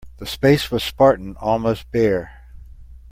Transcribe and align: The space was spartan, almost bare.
The 0.17 0.25
space 0.25 0.71
was 0.71 0.83
spartan, 0.83 1.37
almost 1.39 1.91
bare. 1.91 2.31